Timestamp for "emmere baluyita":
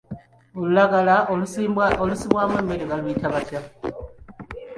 2.61-3.27